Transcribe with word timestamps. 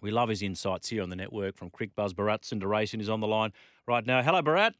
We 0.00 0.10
love 0.10 0.28
his 0.28 0.42
insights 0.42 0.88
here 0.88 1.02
on 1.02 1.10
the 1.10 1.16
network 1.16 1.56
from 1.56 1.70
Cricbuzz. 1.70 2.12
Bharat 2.12 2.42
Sundaresan 2.42 3.00
is 3.00 3.08
on 3.08 3.20
the 3.20 3.26
line 3.26 3.52
right 3.86 4.06
now. 4.06 4.22
Hello, 4.22 4.40
Bharat. 4.42 4.72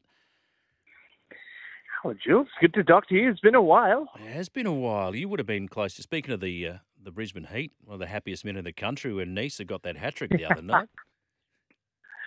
Hello, 2.01 2.15
Jules. 2.25 2.47
Good 2.61 2.73
to 2.75 2.83
talk 2.83 3.09
to 3.09 3.15
you. 3.15 3.29
It's 3.29 3.41
been 3.41 3.55
a 3.55 3.61
while. 3.61 4.09
It 4.15 4.31
has 4.31 4.47
been 4.47 4.65
a 4.65 4.73
while. 4.73 5.13
You 5.15 5.27
would 5.27 5.39
have 5.39 5.47
been 5.47 5.67
close 5.67 5.95
to 5.95 6.01
speaking 6.01 6.33
of 6.33 6.39
the 6.39 6.67
uh, 6.67 6.73
the 7.03 7.11
Brisbane 7.11 7.47
Heat, 7.53 7.73
one 7.83 7.95
of 7.95 7.99
the 7.99 8.07
happiest 8.07 8.45
men 8.45 8.55
in 8.55 8.63
the 8.63 8.71
country 8.71 9.13
when 9.13 9.35
Neser 9.35 9.67
got 9.67 9.83
that 9.83 9.97
hat 9.97 10.15
trick 10.15 10.31
the 10.31 10.45
other 10.45 10.61
night. 10.61 10.87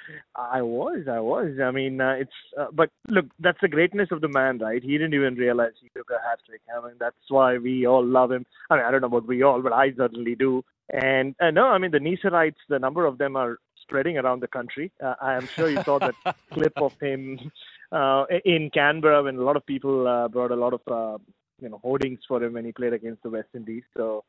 I 0.36 0.62
was, 0.62 1.06
I 1.10 1.20
was. 1.20 1.58
I 1.62 1.70
mean, 1.70 2.00
uh, 2.00 2.12
it's. 2.12 2.32
Uh, 2.58 2.66
but 2.72 2.90
look, 3.08 3.26
that's 3.38 3.58
the 3.60 3.68
greatness 3.68 4.08
of 4.10 4.20
the 4.20 4.28
man, 4.28 4.58
right? 4.58 4.82
He 4.82 4.92
didn't 4.92 5.14
even 5.14 5.34
realize 5.34 5.72
he 5.80 5.88
took 5.96 6.10
a 6.10 6.28
hat 6.28 6.40
trick. 6.46 6.60
I 6.74 6.84
mean, 6.86 6.96
that's 6.98 7.16
why 7.28 7.58
we 7.58 7.86
all 7.86 8.04
love 8.04 8.32
him. 8.32 8.46
I 8.70 8.76
mean, 8.76 8.84
I 8.84 8.90
don't 8.90 9.00
know 9.00 9.06
about 9.08 9.26
we 9.26 9.42
all, 9.42 9.62
but 9.62 9.72
I 9.72 9.92
certainly 9.96 10.34
do. 10.34 10.64
And 10.90 11.34
uh, 11.40 11.50
no, 11.50 11.68
I 11.68 11.78
mean, 11.78 11.90
the 11.90 11.98
Neserites, 12.00 12.56
the 12.68 12.78
number 12.78 13.06
of 13.06 13.18
them 13.18 13.36
are 13.36 13.58
spreading 13.82 14.18
around 14.18 14.40
the 14.40 14.48
country. 14.48 14.90
Uh, 15.02 15.14
I 15.20 15.34
am 15.34 15.46
sure 15.46 15.68
you 15.68 15.82
saw 15.82 15.98
that 15.98 16.14
clip 16.52 16.72
of 16.76 16.98
him 17.00 17.50
uh, 17.90 18.24
in 18.44 18.70
Canberra 18.70 19.22
when 19.22 19.36
a 19.36 19.42
lot 19.42 19.56
of 19.56 19.66
people 19.66 20.06
uh, 20.06 20.28
brought 20.28 20.50
a 20.50 20.56
lot 20.56 20.72
of 20.74 20.80
uh, 20.90 21.18
you 21.60 21.68
know 21.68 21.78
hoardings 21.78 22.20
for 22.26 22.42
him 22.42 22.54
when 22.54 22.64
he 22.64 22.72
played 22.72 22.92
against 22.92 23.22
the 23.22 23.30
West 23.30 23.48
Indies. 23.54 23.84
So 23.96 24.24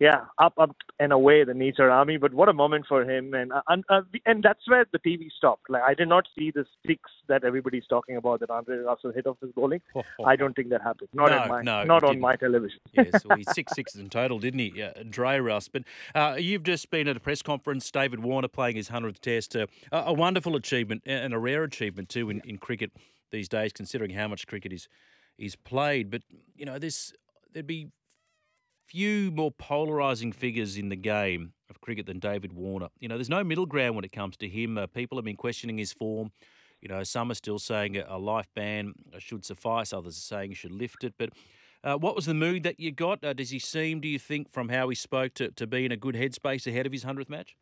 yeah, 0.00 0.26
up, 0.38 0.54
up 0.58 0.76
and 1.00 1.12
away 1.12 1.42
the 1.44 1.52
Neser 1.52 1.90
Army. 1.92 2.18
But 2.18 2.32
what 2.32 2.48
a 2.48 2.52
moment 2.52 2.86
for 2.88 3.02
him, 3.02 3.34
and 3.34 3.52
uh, 3.52 3.62
and 3.68 3.84
uh, 3.88 4.02
and 4.26 4.42
that's 4.42 4.60
where 4.68 4.86
the 4.92 4.98
TV 5.00 5.28
stopped. 5.36 5.68
Like 5.68 5.82
I 5.82 5.94
did 5.94 6.08
not 6.08 6.26
see 6.38 6.50
the 6.52 6.64
six 6.86 7.00
that 7.28 7.42
everybody's 7.44 7.86
talking 7.88 8.16
about 8.16 8.40
that 8.40 8.50
Andre 8.50 8.76
Russell 8.78 9.12
hit 9.12 9.26
off 9.26 9.38
his 9.40 9.50
bowling. 9.52 9.80
I 10.24 10.36
don't 10.36 10.54
think 10.54 10.68
that 10.70 10.82
happened. 10.82 11.08
Not 11.12 11.30
No, 11.30 11.42
in 11.42 11.48
my, 11.48 11.62
no, 11.62 11.84
not 11.84 12.04
on 12.04 12.10
didn't. 12.12 12.22
my 12.22 12.36
television. 12.36 12.78
yes, 12.92 13.24
well, 13.24 13.36
he's 13.38 13.52
six 13.52 13.74
sixes 13.74 14.00
in 14.00 14.08
total, 14.08 14.38
didn't 14.38 14.60
he? 14.60 14.72
Yeah, 14.74 14.92
Dre 15.08 15.40
Russ. 15.40 15.68
But 15.68 15.82
uh, 16.14 16.36
you've 16.38 16.62
just 16.62 16.90
been 16.90 17.08
at 17.08 17.16
a 17.16 17.20
press 17.20 17.42
conference. 17.42 17.90
David 17.90 18.20
Warner 18.22 18.48
playing 18.48 18.76
his 18.76 18.88
hundredth 18.88 19.20
Test. 19.20 19.56
Uh, 19.56 19.66
a 19.90 20.12
wonderful 20.12 20.54
achievement 20.54 21.02
and 21.06 21.34
a 21.34 21.38
rare 21.38 21.64
achievement 21.64 22.08
too 22.08 22.30
in, 22.30 22.40
in 22.44 22.58
cricket 22.58 22.92
these 23.30 23.48
days, 23.48 23.72
considering 23.72 24.10
how 24.12 24.28
much 24.28 24.46
cricket 24.46 24.72
is 24.72 24.88
is 25.38 25.56
played. 25.56 26.08
But 26.10 26.22
you 26.56 26.64
know, 26.66 26.78
there's 26.78 27.12
there'd 27.52 27.66
be 27.66 27.88
few 28.88 29.30
more 29.30 29.52
polarising 29.52 30.34
figures 30.34 30.76
in 30.76 30.88
the 30.88 30.96
game 30.96 31.52
of 31.68 31.80
cricket 31.80 32.06
than 32.06 32.18
David 32.18 32.52
Warner. 32.52 32.88
You 32.98 33.08
know, 33.08 33.16
there's 33.16 33.28
no 33.28 33.44
middle 33.44 33.66
ground 33.66 33.96
when 33.96 34.04
it 34.04 34.12
comes 34.12 34.36
to 34.38 34.48
him. 34.48 34.78
Uh, 34.78 34.86
people 34.86 35.18
have 35.18 35.24
been 35.24 35.36
questioning 35.36 35.78
his 35.78 35.92
form. 35.92 36.30
You 36.80 36.88
know, 36.88 37.02
some 37.02 37.30
are 37.30 37.34
still 37.34 37.58
saying 37.58 37.96
a, 37.96 38.18
life 38.18 38.48
ban 38.54 38.94
should 39.18 39.44
suffice. 39.44 39.92
Others 39.92 40.16
are 40.16 40.20
saying 40.20 40.50
he 40.50 40.54
should 40.54 40.72
lift 40.72 41.04
it. 41.04 41.14
But 41.18 41.30
uh, 41.84 41.96
what 41.96 42.14
was 42.16 42.26
the 42.26 42.34
mood 42.34 42.62
that 42.62 42.80
you 42.80 42.90
got? 42.92 43.22
Uh, 43.22 43.32
does 43.32 43.50
he 43.50 43.58
seem, 43.58 44.00
do 44.00 44.08
you 44.08 44.18
think, 44.18 44.50
from 44.50 44.68
how 44.68 44.88
he 44.88 44.94
spoke, 44.94 45.34
to, 45.34 45.50
to 45.50 45.66
be 45.66 45.84
in 45.84 45.92
a 45.92 45.96
good 45.96 46.14
headspace 46.14 46.66
ahead 46.66 46.86
of 46.86 46.92
his 46.92 47.04
100th 47.04 47.28
match? 47.28 47.56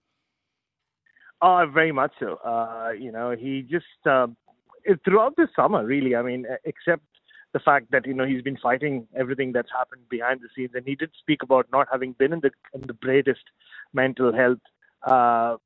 Oh, 1.43 1.67
very 1.73 1.93
much 1.93 2.13
so. 2.21 2.39
Uh, 2.45 2.91
you 2.99 3.11
know, 3.11 3.35
he 3.39 3.63
just 3.63 3.85
uh, 4.07 4.27
throughout 5.05 5.37
the 5.37 5.49
summer, 5.57 5.85
really. 5.85 6.15
I 6.15 6.23
mean, 6.23 6.47
uh, 6.51 6.57
except 6.65 7.05
the 7.57 7.65
fact 7.69 7.91
that 7.91 8.07
you 8.07 8.13
know 8.13 8.27
he's 8.27 8.43
been 8.43 8.59
fighting 8.63 8.95
everything 9.23 9.51
that's 9.53 9.73
happened 9.81 10.03
behind 10.11 10.41
the 10.41 10.49
scenes, 10.55 10.73
and 10.75 10.85
he 10.87 10.95
did 10.95 11.11
speak 11.19 11.43
about 11.43 11.67
not 11.73 11.89
having 11.91 12.13
been 12.23 12.35
in 12.37 12.41
the 12.47 12.51
in 12.75 12.83
the 12.91 12.99
greatest 13.07 13.47
mental 13.95 14.31
health 14.41 14.65
uh, 15.07 15.57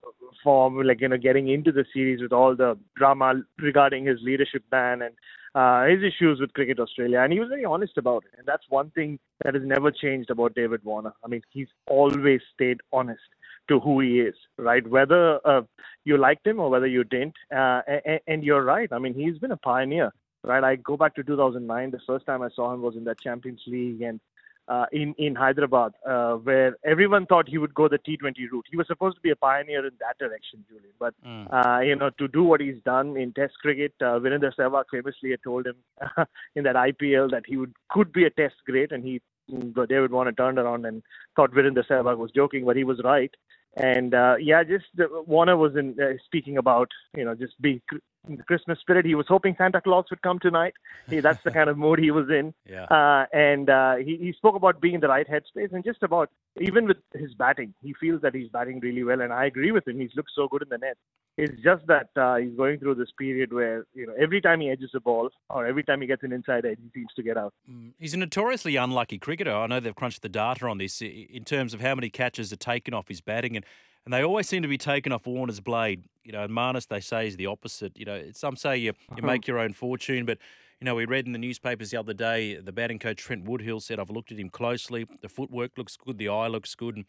form, 0.45 0.81
like 0.87 1.01
you 1.01 1.09
know, 1.09 1.19
getting 1.29 1.49
into 1.49 1.73
the 1.73 1.85
series 1.93 2.23
with 2.23 2.33
all 2.33 2.55
the 2.55 2.79
drama 2.95 3.29
regarding 3.59 4.05
his 4.05 4.19
leadership 4.23 4.63
ban 4.71 5.03
and 5.03 5.15
uh, 5.57 5.83
his 5.93 6.05
issues 6.11 6.39
with 6.39 6.53
Cricket 6.53 6.79
Australia, 6.79 7.21
and 7.23 7.33
he 7.33 7.41
was 7.41 7.49
very 7.49 7.65
honest 7.65 7.99
about 7.99 8.23
it. 8.25 8.39
And 8.39 8.47
that's 8.47 8.67
one 8.69 8.91
thing 8.91 9.19
that 9.45 9.55
has 9.55 9.65
never 9.65 9.91
changed 9.91 10.31
about 10.31 10.55
David 10.55 10.85
Warner. 10.85 11.13
I 11.25 11.29
mean, 11.29 11.43
he's 11.51 11.73
always 11.89 12.41
stayed 12.55 12.81
honest 12.93 13.31
to 13.69 13.81
who 13.81 13.99
he 14.01 14.21
is, 14.21 14.37
right? 14.59 14.87
Whether 14.87 15.41
uh, 15.45 15.63
you 16.05 16.19
liked 16.19 16.47
him 16.47 16.61
or 16.61 16.71
whether 16.71 16.87
you 16.87 17.03
didn't, 17.03 17.35
uh, 17.53 17.81
and, 17.89 18.21
and 18.27 18.45
you're 18.45 18.65
right. 18.65 18.93
I 18.93 18.99
mean, 18.99 19.15
he's 19.15 19.39
been 19.39 19.53
a 19.53 19.57
pioneer, 19.57 20.13
right? 20.43 20.63
I 20.63 20.77
go 20.77 20.97
back 20.97 21.15
to 21.17 21.23
2009. 21.23 21.91
The 21.91 22.01
first 22.07 22.27
time 22.27 22.43
I 22.43 22.49
saw 22.55 22.73
him 22.73 22.83
was 22.83 22.97
in 22.97 23.05
that 23.05 23.21
Champions 23.21 23.63
League 23.67 24.03
and 24.03 24.21
uh, 24.69 24.87
in 24.93 25.15
in 25.19 25.35
Hyderabad, 25.35 25.95
uh, 26.09 26.35
where 26.35 26.77
everyone 26.85 27.27
thought 27.27 27.49
he 27.49 27.59
would 27.59 27.75
go 27.75 27.89
the 27.89 27.99
T20 27.99 28.51
route. 28.53 28.67
He 28.71 28.77
was 28.77 28.87
supposed 28.87 29.17
to 29.17 29.21
be 29.21 29.31
a 29.31 29.37
pioneer 29.37 29.85
in 29.85 29.93
that 29.99 30.17
direction, 30.19 30.65
Julian. 30.69 30.93
But 30.99 31.15
uh, 31.53 31.81
you 31.81 31.97
know, 31.97 32.11
to 32.19 32.29
do 32.29 32.45
what 32.45 32.61
he's 32.61 32.81
done 32.85 33.17
in 33.17 33.33
Test 33.33 33.55
cricket, 33.61 33.93
uh, 34.01 34.21
Virender 34.21 34.53
Sehwag 34.57 34.85
famously 34.91 35.33
had 35.33 35.43
told 35.43 35.67
him 35.67 35.77
in 36.55 36.65
that 36.65 36.77
IPL 36.77 37.33
that 37.33 37.45
he 37.47 37.57
would 37.57 37.75
could 37.91 38.13
be 38.13 38.25
a 38.25 38.31
Test 38.31 38.55
great, 38.65 38.93
and 38.93 39.03
he 39.03 39.21
but 39.49 39.89
David 39.89 40.13
Warner 40.13 40.33
turned 40.33 40.59
around 40.59 40.87
and 40.87 41.03
thought 41.35 41.51
Virender 41.51 41.85
Sehwag 41.85 42.19
was 42.19 42.31
joking, 42.31 42.65
but 42.65 42.77
he 42.77 42.85
was 42.85 43.01
right. 43.03 43.35
And 43.77 44.15
uh, 44.15 44.37
yeah, 44.41 44.63
just 44.63 44.87
uh, 45.01 45.23
Warner 45.27 45.57
was 45.57 45.77
in, 45.77 45.97
uh, 46.01 46.15
speaking 46.25 46.59
about 46.59 46.91
you 47.17 47.25
know 47.25 47.35
just 47.35 47.61
be 47.61 47.83
the 48.29 48.43
Christmas 48.43 48.79
spirit. 48.81 49.07
He 49.07 49.15
was 49.15 49.27
hoping 49.29 49.55
Santa 49.57 49.81
Claus 49.81 50.07
would 50.11 50.23
come 50.23 50.39
tonight. 50.39 50.75
He, 51.09 51.21
that's 51.21 51.43
the 51.43 51.51
kind 51.51 51.71
of 51.71 51.79
mood 51.79 51.99
he 51.99 52.11
was 52.11 52.29
in. 52.29 52.55
Yeah. 52.71 52.85
Uh, 52.85 53.27
and 53.33 53.69
uh, 53.69 53.97
he, 53.97 54.17
he 54.17 54.33
spoke 54.33 54.55
about 54.55 54.81
being 54.81 54.95
in 54.95 55.01
the 55.01 55.09
right 55.09 55.27
headspace 55.29 55.73
and 55.73 55.83
just 55.83 56.05
about 56.05 56.31
even 56.61 56.87
with 56.87 56.99
his 57.15 57.35
batting, 57.35 57.75
he 57.83 57.95
feels 57.95 58.23
that 58.23 58.33
he's 58.33 58.49
batting 58.49 58.79
really 58.79 59.03
well. 59.03 59.21
And 59.21 59.33
I 59.33 59.47
agree 59.47 59.73
with 59.73 59.89
him. 59.89 59.99
He's 59.99 60.15
looked 60.15 60.31
so 60.35 60.47
good 60.47 60.63
in 60.63 60.69
the 60.69 60.79
net. 60.79 60.97
It's 61.37 61.61
just 61.63 61.87
that 61.87 62.11
uh, 62.17 62.37
he's 62.37 62.55
going 62.57 62.79
through 62.79 62.97
this 62.97 63.11
period 63.19 63.53
where 63.53 63.87
you 63.95 64.07
know 64.07 64.13
every 64.21 64.41
time 64.41 64.61
he 64.61 64.69
edges 64.69 64.91
a 64.95 65.01
ball 65.01 65.31
or 65.49 65.67
every 65.67 65.83
time 65.83 66.01
he 66.01 66.07
gets 66.07 66.23
an 66.23 66.33
inside 66.33 66.65
edge, 66.65 66.79
he 66.83 66.91
seems 67.01 67.13
to 67.17 67.23
get 67.23 67.37
out. 67.37 67.55
He's 67.99 68.15
a 68.15 68.19
notoriously 68.19 68.77
unlucky 68.77 69.19
cricketer. 69.19 69.53
I 69.53 69.67
know 69.67 69.81
they've 69.81 69.95
crunched 69.95 70.23
the 70.23 70.29
data 70.29 70.67
on 70.67 70.79
this 70.79 71.01
in 71.01 71.45
terms 71.45 71.73
of 71.73 71.81
how 71.81 71.95
many 71.95 72.11
catches 72.11 72.53
are 72.53 72.57
taken 72.57 72.95
off 72.95 73.09
his 73.09 73.21
batting, 73.21 73.57
and, 73.57 73.65
and 74.05 74.15
they 74.15 74.23
always 74.23 74.49
seem 74.49 74.63
to 74.63 74.69
be 74.69 74.79
taken 74.79 75.13
off 75.13 75.27
Warner's 75.27 75.61
blade. 75.61 76.05
You 76.25 76.33
know, 76.33 76.43
and 76.43 76.53
Marnus, 76.53 76.87
they 76.87 77.01
say, 77.01 77.27
is 77.27 77.37
the 77.37 77.47
opposite. 77.47 77.99
You 77.99 78.05
know, 78.05 78.23
some 78.33 78.57
say 78.57 78.77
you, 78.77 78.85
you 78.85 78.93
uh-huh. 79.11 79.27
make 79.27 79.47
your 79.47 79.59
own 79.59 79.73
fortune, 79.73 80.27
but, 80.27 80.39
you 80.81 80.85
know, 80.85 80.95
we 80.95 81.05
read 81.05 81.27
in 81.27 81.33
the 81.33 81.39
newspapers 81.39 81.91
the 81.91 81.99
other 81.99 82.15
day, 82.15 82.57
the 82.57 82.73
batting 82.73 82.99
coach 82.99 83.19
Trent 83.19 83.45
Woodhill 83.45 83.83
said, 83.83 83.99
I've 83.99 84.11
looked 84.11 84.31
at 84.33 84.39
him 84.39 84.49
closely. 84.49 85.07
The 85.23 85.29
footwork 85.29 85.73
looks 85.77 85.97
good, 85.97 86.19
the 86.19 86.29
eye 86.29 86.49
looks 86.49 86.75
good. 86.75 86.97
And, 86.97 87.05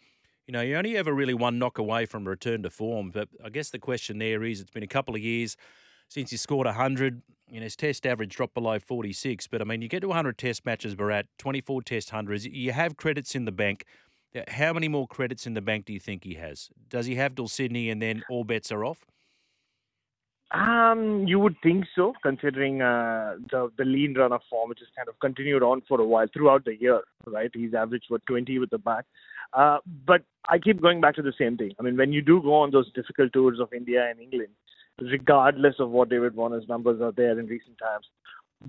you 0.47 0.53
know, 0.53 0.61
you 0.61 0.75
only 0.75 0.97
ever 0.97 1.13
really 1.13 1.33
one 1.33 1.59
knock 1.59 1.77
away 1.77 2.05
from 2.05 2.25
a 2.25 2.29
return 2.29 2.63
to 2.63 2.69
form. 2.69 3.11
But 3.11 3.29
I 3.43 3.49
guess 3.49 3.69
the 3.69 3.79
question 3.79 4.17
there 4.17 4.43
is 4.43 4.59
it's 4.59 4.71
been 4.71 4.83
a 4.83 4.87
couple 4.87 5.15
of 5.15 5.21
years 5.21 5.55
since 6.07 6.31
he 6.31 6.37
scored 6.37 6.65
100. 6.65 7.21
You 7.49 7.59
know, 7.59 7.63
his 7.65 7.75
test 7.75 8.05
average 8.05 8.35
dropped 8.35 8.53
below 8.53 8.79
46. 8.79 9.47
But 9.47 9.61
I 9.61 9.65
mean, 9.65 9.81
you 9.81 9.87
get 9.87 10.01
to 10.01 10.07
100 10.07 10.37
test 10.37 10.65
matches, 10.65 10.95
Bharat, 10.95 11.25
24 11.37 11.81
test 11.83 12.09
hundreds. 12.09 12.45
You 12.45 12.71
have 12.71 12.97
credits 12.97 13.35
in 13.35 13.45
the 13.45 13.51
bank. 13.51 13.85
How 14.47 14.73
many 14.73 14.87
more 14.87 15.07
credits 15.07 15.45
in 15.45 15.53
the 15.53 15.61
bank 15.61 15.85
do 15.85 15.93
you 15.93 15.99
think 15.99 16.23
he 16.23 16.35
has? 16.35 16.69
Does 16.89 17.05
he 17.05 17.15
have 17.15 17.35
till 17.35 17.47
Sydney 17.47 17.89
and 17.89 18.01
then 18.01 18.23
all 18.29 18.43
bets 18.43 18.71
are 18.71 18.85
off? 18.85 19.05
Um, 20.51 21.25
you 21.27 21.39
would 21.39 21.55
think 21.63 21.85
so, 21.95 22.13
considering 22.21 22.81
uh, 22.81 23.35
the 23.51 23.71
the 23.77 23.85
lean 23.85 24.15
run 24.15 24.33
of 24.33 24.41
form, 24.49 24.69
which 24.69 24.79
has 24.79 24.89
kind 24.97 25.07
of 25.07 25.17
continued 25.19 25.63
on 25.63 25.81
for 25.87 26.01
a 26.01 26.05
while 26.05 26.27
throughout 26.33 26.65
the 26.65 26.75
year, 26.75 27.01
right? 27.25 27.49
He's 27.53 27.73
averaged 27.73 28.05
what 28.09 28.25
20 28.25 28.59
with 28.59 28.69
the 28.69 28.77
back. 28.77 29.05
Uh, 29.53 29.77
but 30.05 30.23
I 30.45 30.59
keep 30.59 30.81
going 30.81 30.99
back 30.99 31.15
to 31.15 31.21
the 31.21 31.33
same 31.37 31.55
thing. 31.55 31.71
I 31.79 31.83
mean, 31.83 31.95
when 31.95 32.11
you 32.11 32.21
do 32.21 32.41
go 32.41 32.55
on 32.55 32.71
those 32.71 32.91
difficult 32.93 33.31
tours 33.31 33.59
of 33.61 33.71
India 33.73 34.09
and 34.09 34.19
England, 34.19 34.51
regardless 34.99 35.75
of 35.79 35.89
what 35.89 36.09
David 36.09 36.35
Warner's 36.35 36.67
numbers 36.67 37.01
are 37.01 37.13
there 37.13 37.39
in 37.39 37.47
recent 37.47 37.77
times, 37.77 38.05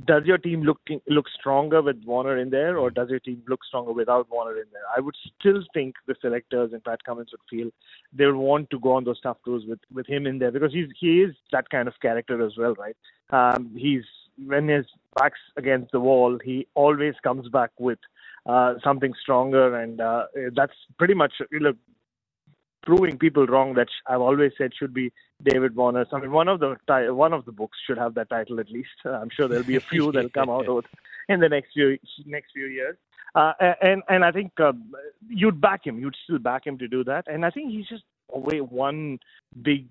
does 0.06 0.24
your 0.24 0.38
team 0.38 0.62
look 0.62 0.80
look 1.06 1.26
stronger 1.38 1.82
with 1.82 2.02
Warner 2.04 2.38
in 2.38 2.50
there, 2.50 2.78
or 2.78 2.90
does 2.90 3.10
your 3.10 3.20
team 3.20 3.42
look 3.46 3.60
stronger 3.64 3.92
without 3.92 4.30
Warner 4.30 4.56
in 4.56 4.64
there? 4.72 4.82
I 4.96 5.00
would 5.00 5.14
still 5.38 5.62
think 5.74 5.94
the 6.06 6.14
selectors 6.20 6.72
and 6.72 6.82
Pat 6.82 7.04
Cummins 7.04 7.30
would 7.32 7.40
feel 7.50 7.70
they 8.12 8.26
would 8.26 8.36
want 8.36 8.70
to 8.70 8.78
go 8.78 8.92
on 8.92 9.04
those 9.04 9.20
tough 9.20 9.36
tours 9.44 9.64
with 9.66 9.80
with 9.92 10.06
him 10.06 10.26
in 10.26 10.38
there 10.38 10.50
because 10.50 10.72
he's 10.72 10.88
he 10.98 11.20
is 11.22 11.34
that 11.52 11.68
kind 11.68 11.88
of 11.88 11.94
character 12.00 12.44
as 12.44 12.52
well, 12.56 12.74
right? 12.74 12.96
Um, 13.30 13.70
he's 13.76 14.04
when 14.46 14.68
his 14.68 14.86
back's 15.14 15.40
against 15.56 15.92
the 15.92 16.00
wall, 16.00 16.38
he 16.42 16.66
always 16.74 17.14
comes 17.22 17.48
back 17.48 17.70
with 17.78 17.98
uh, 18.46 18.74
something 18.82 19.12
stronger, 19.20 19.76
and 19.76 20.00
uh, 20.00 20.24
that's 20.54 20.72
pretty 20.98 21.14
much 21.14 21.34
you 21.50 21.60
look 21.60 21.76
proving 22.82 23.18
people 23.18 23.46
wrong 23.46 23.74
that 23.74 23.88
I've 24.06 24.20
always 24.20 24.52
said 24.58 24.72
should 24.74 24.92
be 24.92 25.12
David 25.42 25.76
Warner. 25.76 26.06
I 26.12 26.20
mean, 26.20 26.32
one 26.32 26.48
of 26.48 26.60
the 26.60 26.76
one 27.14 27.32
of 27.32 27.44
the 27.44 27.52
books 27.52 27.78
should 27.86 27.98
have 27.98 28.14
that 28.14 28.30
title 28.30 28.60
at 28.60 28.70
least. 28.70 28.90
Uh, 29.04 29.10
I'm 29.22 29.30
sure 29.30 29.48
there'll 29.48 29.64
be 29.64 29.76
a 29.76 29.80
few 29.92 30.12
that'll 30.12 30.30
come 30.30 30.50
out 30.50 30.68
over- 30.68 30.86
in 31.28 31.40
the 31.40 31.48
next 31.48 31.72
few 31.72 31.98
next 32.26 32.52
few 32.52 32.66
years. 32.66 32.96
Uh, 33.34 33.52
and 33.80 34.02
and 34.08 34.24
I 34.24 34.32
think 34.32 34.52
uh, 34.60 34.72
you'd 35.28 35.60
back 35.60 35.86
him. 35.86 35.98
You'd 35.98 36.16
still 36.24 36.38
back 36.38 36.66
him 36.66 36.76
to 36.78 36.88
do 36.88 37.02
that. 37.04 37.26
And 37.28 37.46
I 37.46 37.50
think 37.50 37.70
he's 37.70 37.88
just 37.88 38.04
away, 38.32 38.60
one 38.60 39.18
big 39.62 39.86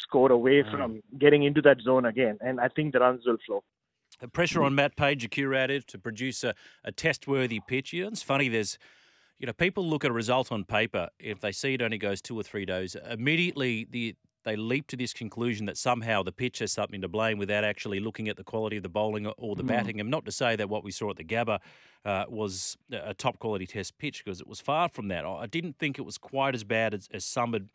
score 0.00 0.32
away 0.32 0.62
mm. 0.62 0.70
from 0.70 1.02
getting 1.18 1.42
into 1.42 1.60
that 1.62 1.80
zone 1.82 2.06
again. 2.06 2.38
And 2.40 2.60
I 2.60 2.68
think 2.68 2.92
the 2.92 3.00
runs 3.00 3.26
will 3.26 3.36
flow. 3.46 3.62
The 4.20 4.28
pressure 4.28 4.62
on 4.64 4.74
Matt 4.74 4.96
Page, 4.96 5.24
a 5.24 5.28
curator, 5.28 5.80
to 5.80 5.98
produce 5.98 6.42
a, 6.42 6.54
a 6.82 6.90
test-worthy 6.90 7.60
pitch. 7.68 7.92
You 7.92 8.02
know, 8.02 8.08
it's 8.08 8.22
funny. 8.22 8.48
There's, 8.48 8.78
you 9.38 9.46
know, 9.46 9.52
people 9.52 9.88
look 9.88 10.04
at 10.04 10.10
a 10.10 10.14
result 10.14 10.50
on 10.50 10.64
paper. 10.64 11.08
If 11.18 11.40
they 11.40 11.52
see 11.52 11.74
it 11.74 11.82
only 11.82 11.98
goes 11.98 12.20
two 12.20 12.38
or 12.38 12.42
three 12.42 12.64
days, 12.64 12.96
immediately 13.08 13.86
the 13.90 14.16
they 14.44 14.56
leap 14.56 14.86
to 14.86 14.96
this 14.96 15.12
conclusion 15.12 15.66
that 15.66 15.76
somehow 15.76 16.22
the 16.22 16.32
pitch 16.32 16.60
has 16.60 16.72
something 16.72 17.02
to 17.02 17.08
blame 17.08 17.36
without 17.38 17.64
actually 17.64 18.00
looking 18.00 18.28
at 18.28 18.36
the 18.36 18.44
quality 18.44 18.78
of 18.78 18.82
the 18.82 18.88
bowling 18.88 19.26
or 19.26 19.54
the 19.54 19.62
mm. 19.62 19.66
batting. 19.66 20.00
And 20.00 20.10
not 20.10 20.24
to 20.24 20.32
say 20.32 20.56
that 20.56 20.70
what 20.70 20.82
we 20.82 20.90
saw 20.90 21.10
at 21.10 21.16
the 21.16 21.24
Gabba 21.24 21.58
uh, 22.04 22.24
was 22.28 22.78
a 22.90 23.12
top 23.12 23.38
quality 23.40 23.66
test 23.66 23.98
pitch 23.98 24.24
because 24.24 24.40
it 24.40 24.46
was 24.46 24.60
far 24.60 24.88
from 24.88 25.08
that. 25.08 25.26
I 25.26 25.46
didn't 25.46 25.78
think 25.78 25.98
it 25.98 26.02
was 26.02 26.16
quite 26.16 26.54
as 26.54 26.64
bad 26.64 26.94
as, 26.94 27.08
as 27.12 27.26
some 27.26 27.52
had 27.52 27.68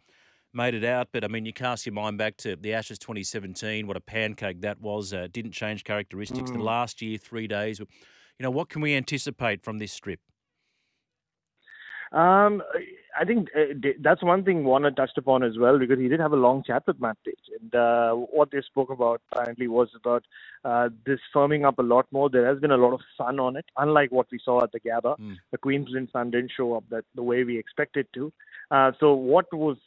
made 0.52 0.74
it 0.74 0.84
out. 0.84 1.10
But 1.12 1.24
I 1.24 1.28
mean, 1.28 1.46
you 1.46 1.54
cast 1.54 1.86
your 1.86 1.94
mind 1.94 2.18
back 2.18 2.38
to 2.38 2.56
the 2.56 2.74
Ashes 2.74 2.98
2017, 2.98 3.86
what 3.86 3.98
a 3.98 4.02
pancake 4.02 4.62
that 4.62 4.82
was. 4.82 5.14
Uh, 5.14 5.28
didn't 5.32 5.52
change 5.52 5.84
characteristics. 5.84 6.50
Mm. 6.50 6.58
The 6.58 6.64
last 6.64 7.02
year, 7.02 7.18
three 7.18 7.48
days. 7.48 7.80
You 7.80 7.86
know, 8.40 8.52
what 8.52 8.70
can 8.70 8.82
we 8.82 8.96
anticipate 8.96 9.62
from 9.62 9.78
this 9.78 9.92
strip? 9.92 10.20
Um, 12.14 12.62
I 13.20 13.26
think 13.26 13.50
uh, 13.56 13.90
that's 14.02 14.24
one 14.24 14.44
thing 14.44 14.64
Warner 14.64 14.92
touched 14.92 15.18
upon 15.18 15.44
as 15.44 15.58
well 15.58 15.80
because 15.80 16.00
he 16.00 16.08
did 16.08 16.20
have 16.20 16.32
a 16.32 16.38
long 16.38 16.64
chat 16.64 16.84
with 16.86 17.00
Matt 17.00 17.18
Page, 17.26 17.36
and 17.60 17.74
uh, 17.76 18.14
what 18.14 18.52
they 18.52 18.62
spoke 18.62 18.92
about 18.92 19.22
apparently 19.32 19.68
was 19.68 19.90
about 19.96 20.24
uh, 20.64 20.90
this 21.06 21.20
firming 21.36 21.66
up 21.66 21.80
a 21.80 21.84
lot 21.84 22.06
more. 22.12 22.30
There 22.30 22.48
has 22.48 22.60
been 22.60 22.72
a 22.72 22.78
lot 22.78 22.94
of 22.94 23.02
sun 23.18 23.40
on 23.40 23.56
it, 23.56 23.66
unlike 23.78 24.12
what 24.12 24.28
we 24.32 24.40
saw 24.44 24.64
at 24.64 24.72
the 24.72 24.80
Gabba. 24.80 25.18
Mm. 25.20 25.36
The 25.52 25.58
Queensland 25.58 26.10
sun 26.14 26.32
didn't 26.32 26.52
show 26.56 26.76
up 26.76 26.84
that 26.90 27.06
the 27.16 27.24
way 27.24 27.44
we 27.44 27.58
expected 27.58 28.08
to. 28.14 28.32
Uh, 28.72 28.92
so 29.00 29.14
what 29.14 29.52
was 29.54 29.78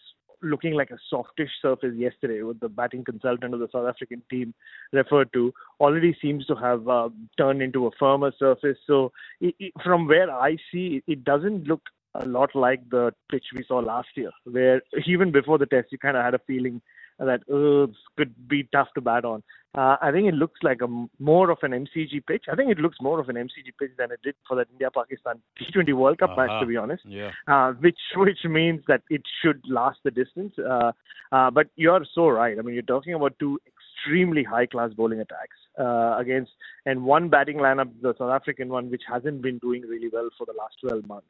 looking 0.43 0.75
like 0.75 0.91
a 0.91 0.99
softish 1.11 1.51
surface 1.63 1.95
yesterday, 1.97 2.43
with 2.43 2.61
the 2.61 2.69
batting 2.69 3.05
consultant 3.05 3.55
of 3.55 3.61
the 3.61 3.69
South 3.73 3.89
African 3.89 4.23
team 4.31 4.55
referred 4.93 5.33
to, 5.33 5.53
already 5.81 6.17
seems 6.21 6.47
to 6.47 6.55
have 6.55 6.89
uh, 6.89 7.09
turned 7.39 7.63
into 7.63 7.87
a 7.87 7.91
firmer 7.99 8.33
surface. 8.39 8.77
So, 8.87 9.13
it, 9.41 9.55
it, 9.59 9.73
from 9.83 10.07
where 10.07 10.31
I 10.31 10.57
see, 10.73 11.03
it 11.07 11.25
doesn't 11.25 11.65
look 11.65 11.83
a 12.21 12.27
lot 12.27 12.55
like 12.55 12.89
the 12.91 13.13
pitch 13.31 13.45
we 13.55 13.65
saw 13.67 13.79
last 13.79 14.09
year, 14.15 14.31
where 14.45 14.83
even 15.07 15.33
before 15.33 15.59
the 15.59 15.67
test, 15.67 15.89
you 15.91 15.99
kind 15.99 16.17
of 16.17 16.25
had 16.25 16.35
a 16.35 16.41
feeling 16.47 16.81
that 17.19 17.41
this 17.49 17.97
could 18.17 18.49
be 18.49 18.69
tough 18.73 18.89
to 18.95 19.01
bat 19.01 19.25
on. 19.25 19.43
Uh, 19.77 19.97
I 20.01 20.11
think 20.11 20.27
it 20.27 20.35
looks 20.35 20.61
like 20.63 20.81
a 20.81 20.89
more 21.19 21.51
of 21.51 21.59
an 21.63 21.73
MCG 21.73 22.25
pitch. 22.27 22.45
I 22.51 22.57
think 22.57 22.71
it 22.71 22.79
looks 22.79 22.97
more 23.01 23.21
of 23.21 23.29
an 23.29 23.37
MCG 23.37 23.73
pitch 23.79 23.91
than 23.99 24.11
it 24.11 24.21
did 24.23 24.35
for 24.49 24.57
the 24.57 24.65
India-Pakistan 24.73 25.41
T20 25.61 25.93
World 25.93 26.19
Cup 26.19 26.31
uh-huh. 26.31 26.47
match, 26.47 26.61
to 26.61 26.67
be 26.67 26.79
honest. 26.79 27.03
Yeah. 27.07 27.31
Uh, 27.47 27.73
which 27.73 27.99
which 28.17 28.39
means 28.45 28.83
that 28.89 29.03
it 29.11 29.23
should 29.43 29.61
last 29.69 29.99
the 30.03 30.11
distance. 30.11 30.55
Uh, 30.59 30.93
uh, 31.31 31.51
but 31.51 31.67
you're 31.77 32.07
so 32.15 32.29
right. 32.29 32.59
I 32.59 32.63
mean, 32.63 32.75
you're 32.75 32.83
talking 32.83 33.13
about 33.13 33.39
two 33.39 33.59
extremely 33.67 34.45
high-class 34.45 34.93
bowling 34.95 35.21
attacks 35.21 35.57
uh, 35.79 36.17
against 36.19 36.53
and 36.87 37.05
one 37.05 37.29
batting 37.29 37.59
lineup, 37.59 37.91
the 38.01 38.15
South 38.19 38.31
African 38.31 38.69
one, 38.69 38.91
which 38.91 39.03
hasn't 39.07 39.43
been 39.43 39.59
doing 39.59 39.83
really 39.83 40.09
well 40.11 40.29
for 40.39 40.47
the 40.47 40.55
last 40.59 40.77
12 40.81 41.07
months. 41.07 41.27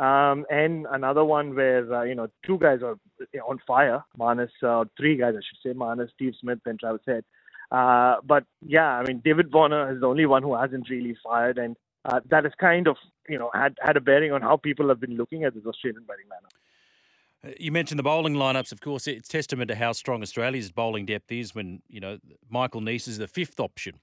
Um, 0.00 0.46
and 0.48 0.86
another 0.90 1.26
one 1.26 1.54
where 1.54 1.92
uh, 1.92 2.04
you 2.04 2.14
know 2.14 2.28
two 2.46 2.58
guys 2.58 2.80
are 2.82 2.98
on 3.46 3.58
fire, 3.66 4.02
uh, 4.18 4.84
three 4.96 5.16
guys 5.18 5.34
I 5.36 5.42
should 5.46 5.58
say, 5.62 5.78
Marnus, 5.78 6.08
Steve 6.14 6.32
Smith, 6.40 6.60
and 6.64 6.80
Travis 6.80 7.02
Head. 7.06 7.22
Uh, 7.70 8.16
but 8.24 8.44
yeah, 8.66 8.86
I 8.86 9.04
mean 9.04 9.20
David 9.22 9.52
Warner 9.52 9.92
is 9.92 10.00
the 10.00 10.06
only 10.06 10.24
one 10.24 10.42
who 10.42 10.54
hasn't 10.54 10.88
really 10.88 11.14
fired, 11.22 11.58
and 11.58 11.76
uh, 12.06 12.20
that 12.30 12.44
has 12.44 12.54
kind 12.58 12.88
of 12.88 12.96
you 13.28 13.38
know 13.38 13.50
had 13.52 13.76
had 13.82 13.98
a 13.98 14.00
bearing 14.00 14.32
on 14.32 14.40
how 14.40 14.56
people 14.56 14.88
have 14.88 15.00
been 15.00 15.18
looking 15.18 15.44
at 15.44 15.52
this 15.54 15.66
Australian 15.66 16.04
batting 16.08 16.24
lineup. 16.32 17.50
Uh, 17.50 17.54
you 17.60 17.70
mentioned 17.70 17.98
the 17.98 18.02
bowling 18.02 18.36
lineups. 18.36 18.72
Of 18.72 18.80
course, 18.80 19.06
it's 19.06 19.28
testament 19.28 19.68
to 19.68 19.74
how 19.74 19.92
strong 19.92 20.22
Australia's 20.22 20.72
bowling 20.72 21.04
depth 21.04 21.30
is 21.30 21.54
when 21.54 21.82
you 21.90 22.00
know 22.00 22.18
Michael 22.48 22.80
Neser 22.80 23.08
is 23.08 23.18
the 23.18 23.28
fifth 23.28 23.60
option 23.60 24.00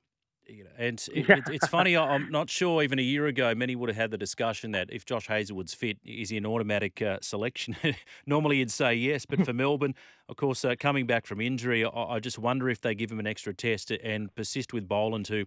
you 0.49 0.63
know, 0.63 0.69
and 0.77 1.03
it, 1.13 1.29
it, 1.29 1.43
it's 1.47 1.67
funny. 1.67 1.97
I'm 1.97 2.31
not 2.31 2.49
sure. 2.49 2.83
Even 2.83 2.99
a 2.99 3.03
year 3.03 3.27
ago, 3.27 3.53
many 3.55 3.75
would 3.75 3.89
have 3.89 3.95
had 3.95 4.11
the 4.11 4.17
discussion 4.17 4.71
that 4.71 4.89
if 4.91 5.05
Josh 5.05 5.27
Hazlewood's 5.27 5.73
fit, 5.73 5.97
is 6.05 6.29
he 6.29 6.37
an 6.37 6.45
automatic 6.45 7.01
uh, 7.01 7.17
selection? 7.21 7.75
Normally, 8.25 8.57
you'd 8.57 8.71
say 8.71 8.93
yes, 8.93 9.25
but 9.25 9.43
for 9.45 9.53
Melbourne, 9.53 9.95
of 10.29 10.35
course, 10.35 10.63
uh, 10.63 10.75
coming 10.79 11.05
back 11.05 11.25
from 11.25 11.41
injury, 11.41 11.85
I, 11.85 11.89
I, 11.89 12.19
just 12.19 12.39
wonder 12.39 12.69
if 12.69 12.81
they 12.81 12.95
give 12.95 13.11
him 13.11 13.19
an 13.19 13.27
extra 13.27 13.53
test 13.53 13.91
and 13.91 14.33
persist 14.35 14.73
with 14.73 14.87
Boland, 14.87 15.27
who 15.27 15.45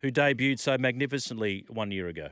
who 0.00 0.10
debuted 0.10 0.58
so 0.58 0.76
magnificently 0.78 1.64
one 1.68 1.90
year 1.90 2.08
ago. 2.08 2.30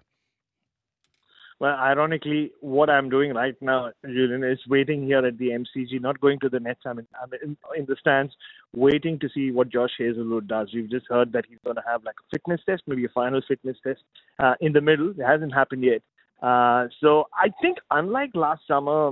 Well, 1.61 1.77
ironically, 1.77 2.53
what 2.61 2.89
I'm 2.89 3.11
doing 3.11 3.35
right 3.35 3.55
now, 3.61 3.91
Julian, 4.03 4.43
is 4.43 4.59
waiting 4.67 5.05
here 5.05 5.19
at 5.19 5.37
the 5.37 5.51
MCG, 5.51 6.01
not 6.01 6.19
going 6.19 6.41
to 6.41 6.49
the 6.49 6.59
nets. 6.59 6.81
I'm 6.87 6.99
in, 6.99 7.07
I'm 7.23 7.31
in, 7.35 7.55
in 7.77 7.85
the 7.85 7.97
stands, 8.01 8.33
waiting 8.75 9.19
to 9.19 9.29
see 9.29 9.51
what 9.51 9.69
Josh 9.69 9.91
Hazlewood 9.99 10.49
does. 10.49 10.71
We've 10.73 10.91
just 10.91 11.05
heard 11.11 11.33
that 11.35 11.45
he's 11.47 11.59
going 11.63 11.77
to 11.77 11.83
have 11.87 12.03
like 12.03 12.15
a 12.19 12.29
fitness 12.31 12.63
test, 12.65 12.85
maybe 12.87 13.05
a 13.05 13.11
final 13.11 13.43
fitness 13.47 13.77
test 13.87 14.01
uh, 14.39 14.55
in 14.63 14.73
the 14.73 14.81
middle. 14.81 15.11
It 15.11 15.23
hasn't 15.23 15.53
happened 15.53 15.85
yet. 15.85 16.01
Uh, 16.43 16.89
so 16.99 17.25
I 17.35 17.51
think, 17.61 17.77
unlike 17.91 18.31
last 18.33 18.63
summer, 18.67 19.11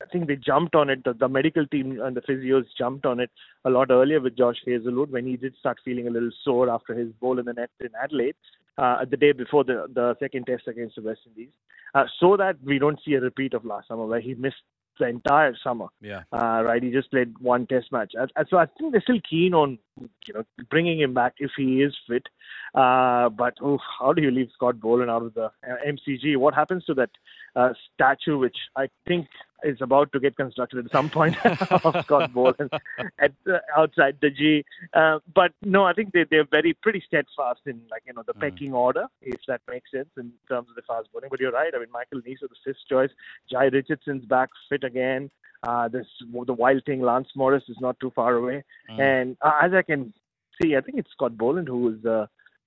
I 0.00 0.06
think 0.10 0.28
they 0.28 0.36
jumped 0.36 0.74
on 0.74 0.88
it. 0.88 1.04
The, 1.04 1.12
the, 1.12 1.28
medical 1.28 1.66
team 1.66 2.00
and 2.00 2.16
the 2.16 2.22
physios 2.22 2.64
jumped 2.78 3.04
on 3.04 3.20
it 3.20 3.30
a 3.66 3.70
lot 3.70 3.90
earlier 3.90 4.20
with 4.20 4.38
Josh 4.38 4.56
Hazlewood 4.64 5.10
when 5.10 5.26
he 5.26 5.36
did 5.36 5.54
start 5.58 5.78
feeling 5.84 6.08
a 6.08 6.10
little 6.10 6.30
sore 6.42 6.70
after 6.70 6.94
his 6.94 7.12
bowl 7.20 7.38
in 7.38 7.44
the 7.44 7.52
net 7.52 7.70
in 7.80 7.90
Adelaide 8.02 8.36
uh, 8.78 9.04
the 9.04 9.16
day 9.16 9.32
before 9.32 9.64
the 9.64 9.86
the 9.92 10.16
second 10.20 10.46
test 10.46 10.68
against 10.68 10.96
the 10.96 11.02
West 11.02 11.20
Indies, 11.26 11.50
uh, 11.94 12.04
so 12.18 12.36
that 12.36 12.56
we 12.64 12.78
don't 12.78 13.00
see 13.04 13.14
a 13.14 13.20
repeat 13.20 13.52
of 13.54 13.64
last 13.64 13.88
summer 13.88 14.06
where 14.06 14.20
he 14.20 14.34
missed 14.34 14.62
the 14.98 15.06
entire 15.06 15.56
summer. 15.62 15.86
Yeah. 16.00 16.22
Uh, 16.32 16.62
right. 16.64 16.82
He 16.82 16.90
just 16.90 17.10
played 17.10 17.38
one 17.38 17.66
test 17.66 17.92
match. 17.92 18.12
And, 18.14 18.30
and 18.36 18.46
so 18.50 18.56
I 18.58 18.66
think 18.66 18.92
they're 18.92 19.00
still 19.00 19.20
keen 19.28 19.54
on, 19.54 19.78
you 20.26 20.34
know, 20.34 20.44
bringing 20.70 21.00
him 21.00 21.14
back 21.14 21.34
if 21.38 21.50
he 21.56 21.82
is 21.82 21.96
fit. 22.08 22.26
Uh, 22.74 23.28
but 23.28 23.54
oh, 23.62 23.78
how 23.98 24.12
do 24.12 24.22
you 24.22 24.30
leave 24.30 24.48
Scott 24.54 24.80
Boland 24.80 25.10
out 25.10 25.22
of 25.22 25.34
the 25.34 25.44
uh, 25.44 25.76
MCG? 25.86 26.36
What 26.36 26.54
happens 26.54 26.84
to 26.86 26.94
that 26.94 27.10
uh, 27.58 27.72
statue, 27.94 28.38
which 28.38 28.56
I 28.76 28.88
think 29.06 29.26
is 29.64 29.78
about 29.80 30.12
to 30.12 30.20
get 30.20 30.36
constructed 30.36 30.84
at 30.84 30.92
some 30.92 31.10
point 31.10 31.34
of 31.84 32.04
Scott 32.04 32.32
Boland 32.32 32.70
at 33.18 33.32
uh, 33.50 33.58
outside 33.76 34.16
the 34.20 34.30
G. 34.30 34.64
Uh, 34.94 35.18
but 35.34 35.52
no, 35.62 35.84
I 35.84 35.92
think 35.92 36.12
they 36.12 36.24
they're 36.30 36.46
very 36.48 36.74
pretty 36.74 37.02
steadfast 37.06 37.60
in 37.66 37.80
like 37.90 38.02
you 38.06 38.12
know 38.12 38.22
the 38.26 38.34
mm. 38.34 38.40
pecking 38.40 38.72
order, 38.72 39.06
if 39.22 39.40
that 39.48 39.60
makes 39.68 39.90
sense 39.90 40.08
in 40.16 40.32
terms 40.48 40.68
of 40.70 40.76
the 40.76 40.82
fast 40.82 41.08
bowling. 41.12 41.30
But 41.30 41.40
you're 41.40 41.52
right. 41.52 41.72
I 41.74 41.78
mean, 41.78 41.90
Michael 41.92 42.20
Neser, 42.20 42.48
the 42.48 42.56
fifth 42.64 42.86
choice. 42.88 43.10
Jhye 43.52 43.72
Richardson's 43.72 44.24
back 44.24 44.50
fit 44.68 44.84
again. 44.84 45.30
Uh, 45.64 45.88
this 45.88 46.06
the 46.46 46.52
wild 46.52 46.84
thing. 46.86 47.02
Lance 47.02 47.28
Morris 47.34 47.64
is 47.68 47.76
not 47.80 47.98
too 47.98 48.12
far 48.14 48.34
away, 48.34 48.62
mm. 48.90 49.00
and 49.00 49.36
uh, 49.42 49.58
as 49.62 49.72
I 49.72 49.82
can 49.82 50.14
see, 50.62 50.76
I 50.76 50.80
think 50.80 50.98
it's 50.98 51.10
Scott 51.10 51.36
Boland 51.36 51.68
who 51.68 51.94
is. 51.94 52.04
Uh, 52.04 52.26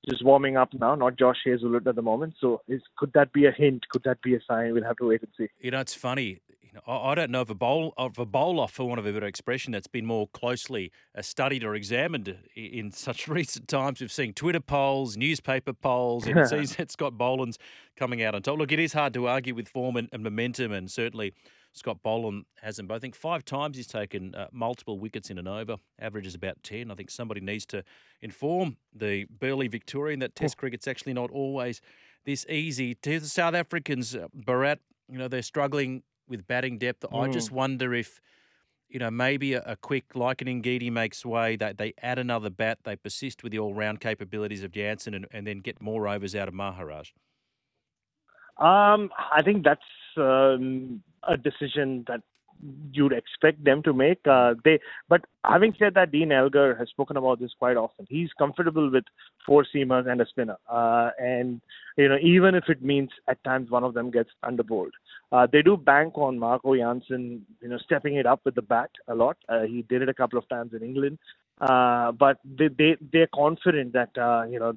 just 0.10 0.25
warming 0.25 0.58
up 0.58 0.74
now, 0.74 0.96
not 0.96 1.17
Josh 1.17 1.38
Hazlewood 1.46 1.88
at 1.88 1.96
the 1.96 2.01
moment. 2.01 2.36
So, 2.39 2.62
is 2.67 2.81
could 2.98 3.13
that 3.13 3.34
be 3.34 3.46
a 3.46 3.51
hint? 3.51 3.88
Could 3.89 4.03
that 4.03 4.22
be 4.22 4.36
a 4.36 4.39
sign? 4.48 4.74
We'll 4.74 4.84
have 4.84 4.98
to 4.98 5.08
wait 5.08 5.22
and 5.22 5.31
see. 5.38 5.48
You 5.60 5.72
know, 5.72 5.79
it's 5.79 5.93
funny. 5.93 6.41
You 6.62 6.74
know, 6.75 6.81
I, 6.88 7.12
I 7.12 7.15
don't 7.15 7.31
know 7.31 7.41
of 7.41 7.50
a 7.50 7.55
bowl 7.55 7.93
of 7.98 8.17
a 8.17 8.25
bowl 8.25 8.60
off, 8.60 8.72
for 8.72 8.88
want 8.88 9.00
of 9.00 9.05
a 9.05 9.13
better 9.13 9.25
expression, 9.25 9.74
that's 9.74 9.88
been 9.88 10.05
more 10.05 10.27
closely 10.29 10.91
uh, 11.15 11.22
studied 11.22 11.63
or 11.63 11.75
examined 11.75 12.36
in 12.55 12.91
such 12.93 13.27
recent 13.27 13.67
times. 13.67 14.01
We've 14.01 14.12
seen 14.12 14.34
Twitter 14.34 14.60
polls, 14.60 15.17
newspaper 15.17 15.74
polls, 15.74 16.25
and 16.25 16.39
it 16.39 16.48
seems 16.50 16.75
that 16.77 16.91
Scott 16.91 17.17
Boland's 17.17 17.60
coming 17.96 18.24
out 18.24 18.34
on 18.34 18.41
top. 18.41 18.58
Look, 18.58 18.72
it 18.72 18.79
is 18.79 18.93
hard 18.93 19.13
to 19.13 19.27
argue 19.27 19.53
with 19.53 19.67
form 19.67 19.98
and, 19.98 20.10
and 20.12 20.24
momentum, 20.24 20.72
and 20.72 20.89
certainly 20.89 21.34
Scott 21.74 22.00
Boland 22.04 22.46
hasn't. 22.62 22.88
But 22.88 22.96
I 22.96 23.00
think 23.00 23.16
five 23.16 23.46
times 23.46 23.78
he's 23.78 23.88
taken 23.88 24.36
uh, 24.36 24.48
multiple 24.51 25.00
wickets 25.00 25.30
in 25.30 25.38
an 25.38 25.48
over. 25.48 25.78
Average 26.00 26.28
is 26.28 26.36
about 26.36 26.62
10. 26.63 26.92
I 26.92 26.96
think 26.96 27.10
somebody 27.10 27.42
needs 27.42 27.66
to 27.68 27.84
inform 28.22 28.78
the 28.94 29.25
burly 29.25 29.68
Victorian 29.68 30.20
that 30.20 30.36
Test 30.36 30.58
cricket's 30.58 30.88
actually 30.88 31.13
not 31.13 31.32
always 31.32 31.82
this 32.25 32.46
easy. 32.50 32.96
To 32.96 33.20
the 33.20 33.28
South 33.28 33.54
Africans, 33.54 34.16
uh, 34.16 34.28
Bharat, 34.38 34.78
you 35.10 35.18
know, 35.18 35.28
they're 35.28 35.42
struggling 35.42 36.04
with 36.28 36.46
batting 36.46 36.78
depth. 36.78 37.01
Mm. 37.01 37.22
I 37.22 37.32
just 37.32 37.51
wonder 37.51 37.94
if, 37.94 38.20
you 38.90 39.00
know, 39.00 39.10
maybe 39.10 39.54
a, 39.54 39.63
a 39.66 39.75
quick, 39.78 40.16
like 40.16 40.42
an 40.42 40.48
Ngidi 40.48 40.92
makes 40.92 41.25
way, 41.25 41.56
that 41.56 41.78
they 41.78 41.94
add 42.01 42.20
another 42.20 42.50
bat, 42.50 42.80
they 42.84 42.96
persist 42.98 43.44
with 43.44 43.54
the 43.54 43.60
all 43.60 43.74
round 43.74 44.01
capabilities 44.01 44.63
of 44.63 44.72
Jansen 44.72 45.13
and, 45.13 45.25
and 45.32 45.48
then 45.48 45.60
get 45.60 45.82
more 45.82 46.08
overs 46.08 46.36
out 46.36 46.48
of 46.48 46.54
Maharaj. 46.54 47.12
Um, 48.58 49.10
I 49.32 49.42
think 49.44 49.63
that's 49.63 49.82
um, 50.18 51.01
a 51.28 51.38
decision 51.38 52.06
that 52.08 52.22
you'd 52.92 53.13
expect 53.13 53.63
them 53.63 53.82
to 53.84 53.94
make. 53.94 54.20
Uh, 54.30 54.54
they, 54.63 54.80
but 55.10 55.22
having 55.46 55.74
said 55.80 55.94
that, 55.96 56.12
Dean 56.12 56.32
Elgar 56.32 56.75
has 56.75 56.90
spoken 56.90 57.18
about 57.18 57.40
this 57.40 57.51
quite 57.58 57.78
often. 57.78 58.06
He's 58.10 58.30
comfortable 58.38 58.92
with 58.92 59.04
four 59.46 59.66
seamers 59.74 60.10
and 60.10 60.22
a 60.22 60.25
spinner, 60.25 60.58
uh, 60.70 61.10
and 61.20 61.62
you 61.98 62.08
know 62.08 62.18
even 62.22 62.56
if 62.56 62.66
it 62.70 62.84
means 62.84 63.10
at 63.28 63.44
times 63.44 63.70
one 63.70 63.84
of 63.84 63.94
them 63.94 64.12
gets 64.12 64.30
underbowled. 64.44 64.92
Uh, 65.32 65.48
they 65.51 65.62
do 65.62 65.78
bank 65.78 66.18
on 66.18 66.38
Marco 66.38 66.75
Jansen, 66.75 67.46
you 67.62 67.70
know, 67.70 67.78
stepping 67.78 68.16
it 68.16 68.25
up 68.25 68.42
with 68.46 68.56
the 68.56 68.62
bat 68.62 68.92
a 69.08 69.16
lot. 69.16 69.38
Uh, 69.50 69.62
he 69.62 69.84
did 69.84 70.01
it 70.01 70.10
a 70.10 70.13
couple 70.13 70.38
of 70.38 70.48
times 70.50 70.74
in 70.74 70.84
England, 70.84 71.18
uh, 71.62 72.12
but 72.12 72.38
they 72.46 72.68
they 72.68 72.98
they're 73.12 73.30
confident 73.34 73.94
that 73.94 74.16
uh, 74.18 74.44
you 74.44 74.60
know 74.60 74.72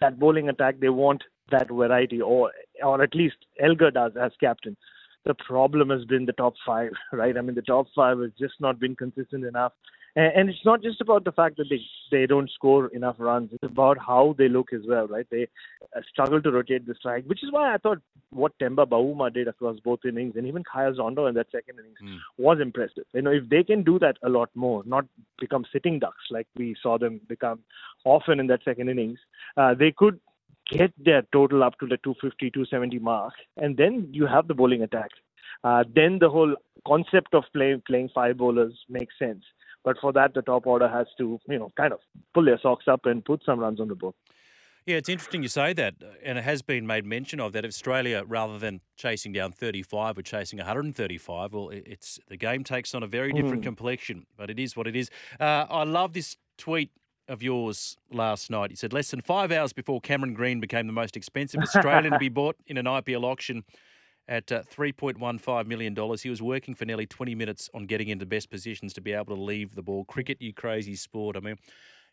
that 0.00 0.18
bowling 0.18 0.48
attack 0.48 0.80
they 0.80 0.88
want 0.88 1.22
that 1.50 1.68
variety, 1.68 2.20
or 2.20 2.50
or 2.82 3.02
at 3.02 3.14
least 3.14 3.36
Elgar 3.60 3.90
does 3.90 4.12
as 4.20 4.32
captain. 4.40 4.76
The 5.24 5.34
problem 5.34 5.90
has 5.90 6.04
been 6.04 6.26
the 6.26 6.32
top 6.32 6.54
five, 6.66 6.90
right? 7.12 7.36
I 7.36 7.40
mean, 7.40 7.54
the 7.54 7.62
top 7.62 7.86
five 7.94 8.18
has 8.20 8.30
just 8.38 8.54
not 8.60 8.80
been 8.80 8.96
consistent 8.96 9.44
enough. 9.44 9.72
And, 10.16 10.32
and 10.36 10.50
it's 10.50 10.64
not 10.64 10.82
just 10.82 11.00
about 11.00 11.24
the 11.24 11.32
fact 11.32 11.56
that 11.56 11.66
they 11.70 11.80
they 12.10 12.26
don't 12.26 12.50
score 12.50 12.88
enough 12.88 13.16
runs. 13.18 13.50
It's 13.52 13.62
about 13.62 13.98
how 13.98 14.34
they 14.36 14.48
look 14.48 14.72
as 14.72 14.82
well, 14.86 15.06
right? 15.06 15.26
They 15.30 15.48
uh, 15.96 16.00
struggle 16.10 16.42
to 16.42 16.50
rotate 16.50 16.86
the 16.86 16.94
strike, 16.94 17.24
which 17.26 17.42
is 17.42 17.50
why 17.50 17.74
I 17.74 17.78
thought 17.78 17.98
what 18.30 18.58
Temba 18.58 18.86
Bavuma 18.86 19.32
did 19.32 19.48
across 19.48 19.78
both 19.80 20.00
innings 20.04 20.34
and 20.36 20.46
even 20.46 20.62
Khaya 20.64 20.96
Zondo 20.96 21.28
in 21.28 21.34
that 21.36 21.50
second 21.50 21.78
innings 21.78 21.98
mm. 22.02 22.18
was 22.38 22.58
impressive. 22.60 23.04
You 23.14 23.22
know, 23.22 23.30
if 23.30 23.48
they 23.48 23.62
can 23.62 23.82
do 23.82 23.98
that 24.00 24.16
a 24.22 24.28
lot 24.28 24.50
more, 24.54 24.82
not 24.86 25.06
become 25.38 25.64
sitting 25.72 25.98
ducks 25.98 26.24
like 26.30 26.46
we 26.56 26.76
saw 26.82 26.98
them 26.98 27.20
become 27.28 27.60
often 28.04 28.40
in 28.40 28.46
that 28.48 28.64
second 28.64 28.88
innings, 28.88 29.18
uh, 29.56 29.74
they 29.74 29.92
could 29.96 30.20
get 30.70 30.92
their 31.02 31.22
total 31.32 31.62
up 31.62 31.78
to 31.78 31.86
the 31.86 31.98
250, 31.98 32.50
270 32.50 32.98
mark, 32.98 33.34
and 33.56 33.76
then 33.76 34.08
you 34.12 34.26
have 34.26 34.48
the 34.48 34.54
bowling 34.54 34.82
attack. 34.82 35.10
Uh, 35.64 35.84
then 35.94 36.18
the 36.18 36.28
whole 36.28 36.56
concept 36.86 37.34
of 37.34 37.44
playing 37.52 37.82
playing 37.86 38.10
five 38.14 38.36
bowlers 38.36 38.74
makes 38.88 39.14
sense. 39.18 39.44
But 39.84 39.96
for 40.00 40.12
that, 40.12 40.34
the 40.34 40.42
top 40.42 40.66
order 40.66 40.88
has 40.88 41.06
to, 41.18 41.40
you 41.48 41.58
know, 41.58 41.72
kind 41.76 41.92
of 41.92 42.00
pull 42.34 42.44
their 42.44 42.58
socks 42.60 42.86
up 42.88 43.06
and 43.06 43.24
put 43.24 43.42
some 43.44 43.58
runs 43.58 43.80
on 43.80 43.88
the 43.88 43.94
board. 43.94 44.14
Yeah, 44.86 44.96
it's 44.96 45.08
interesting 45.08 45.44
you 45.44 45.48
say 45.48 45.72
that, 45.74 45.94
and 46.24 46.38
it 46.38 46.42
has 46.42 46.60
been 46.60 46.88
made 46.88 47.04
mention 47.04 47.38
of 47.38 47.52
that 47.52 47.64
Australia, 47.64 48.24
rather 48.26 48.58
than 48.58 48.80
chasing 48.96 49.32
down 49.32 49.52
35 49.52 50.18
or 50.18 50.22
chasing 50.22 50.56
135, 50.58 51.52
well, 51.52 51.70
it's 51.70 52.18
the 52.26 52.36
game 52.36 52.64
takes 52.64 52.92
on 52.92 53.04
a 53.04 53.06
very 53.06 53.32
different 53.32 53.60
mm. 53.60 53.64
complexion. 53.64 54.26
But 54.36 54.50
it 54.50 54.58
is 54.58 54.76
what 54.76 54.88
it 54.88 54.96
is. 54.96 55.08
Uh, 55.38 55.66
I 55.70 55.84
love 55.84 56.14
this 56.14 56.36
tweet 56.58 56.90
of 57.28 57.42
yours 57.42 57.96
last 58.10 58.50
night. 58.50 58.70
He 58.70 58.76
said 58.76 58.92
less 58.92 59.10
than 59.10 59.20
five 59.20 59.52
hours 59.52 59.72
before 59.72 60.00
Cameron 60.00 60.34
Green 60.34 60.60
became 60.60 60.86
the 60.86 60.92
most 60.92 61.16
expensive 61.16 61.60
Australian 61.60 62.12
to 62.12 62.18
be 62.18 62.28
bought 62.30 62.56
in 62.66 62.76
an 62.76 62.86
IPL 62.86 63.24
auction 63.24 63.64
at 64.28 64.50
uh, 64.52 64.62
$3.15 64.62 65.66
million. 65.66 65.96
He 66.22 66.30
was 66.30 66.42
working 66.42 66.74
for 66.74 66.84
nearly 66.84 67.06
20 67.06 67.34
minutes 67.34 67.68
on 67.74 67.86
getting 67.86 68.08
into 68.08 68.26
best 68.26 68.50
positions 68.50 68.92
to 68.94 69.00
be 69.00 69.12
able 69.12 69.34
to 69.34 69.40
leave 69.40 69.74
the 69.74 69.82
ball. 69.82 70.04
Cricket, 70.04 70.40
you 70.40 70.52
crazy 70.52 70.94
sport. 70.94 71.36
I 71.36 71.40
mean, 71.40 71.56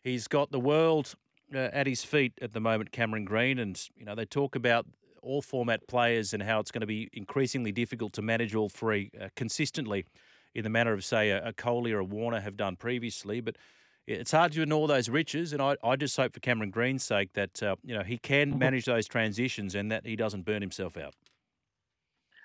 he's 0.02 0.28
got 0.28 0.50
the 0.50 0.60
world 0.60 1.14
uh, 1.54 1.58
at 1.72 1.86
his 1.86 2.04
feet 2.04 2.32
at 2.42 2.52
the 2.52 2.60
moment, 2.60 2.92
Cameron 2.92 3.24
Green. 3.24 3.58
And, 3.58 3.80
you 3.96 4.04
know, 4.04 4.14
they 4.14 4.24
talk 4.24 4.56
about 4.56 4.86
all 5.22 5.42
format 5.42 5.86
players 5.86 6.32
and 6.32 6.42
how 6.42 6.60
it's 6.60 6.70
going 6.70 6.80
to 6.80 6.86
be 6.86 7.08
increasingly 7.12 7.72
difficult 7.72 8.12
to 8.14 8.22
manage 8.22 8.54
all 8.54 8.68
three 8.68 9.10
uh, 9.20 9.28
consistently 9.36 10.04
in 10.54 10.64
the 10.64 10.70
manner 10.70 10.92
of, 10.92 11.04
say, 11.04 11.30
a, 11.30 11.48
a 11.48 11.52
Kohli 11.52 11.92
or 11.92 11.98
a 11.98 12.04
Warner 12.04 12.40
have 12.40 12.56
done 12.56 12.76
previously. 12.76 13.40
But 13.40 13.56
it's 14.10 14.32
hard 14.32 14.52
to 14.52 14.62
ignore 14.62 14.88
those 14.88 15.08
riches, 15.08 15.52
and 15.52 15.62
I, 15.62 15.76
I 15.82 15.96
just 15.96 16.16
hope 16.16 16.34
for 16.34 16.40
Cameron 16.40 16.70
Green's 16.70 17.04
sake 17.04 17.32
that 17.34 17.62
uh, 17.62 17.76
you 17.84 17.94
know 17.94 18.02
he 18.02 18.18
can 18.18 18.50
mm-hmm. 18.50 18.58
manage 18.58 18.84
those 18.84 19.06
transitions 19.06 19.74
and 19.74 19.90
that 19.90 20.06
he 20.06 20.16
doesn't 20.16 20.44
burn 20.44 20.62
himself 20.62 20.96
out. 20.96 21.14